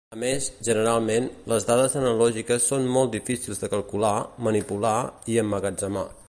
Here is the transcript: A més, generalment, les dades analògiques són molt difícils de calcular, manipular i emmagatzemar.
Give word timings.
A 0.15 0.17
més, 0.21 0.45
generalment, 0.67 1.27
les 1.51 1.67
dades 1.67 1.97
analògiques 2.01 2.65
són 2.71 2.89
molt 2.97 3.13
difícils 3.17 3.61
de 3.65 3.71
calcular, 3.75 4.15
manipular 4.49 4.97
i 5.35 5.39
emmagatzemar. 5.45 6.09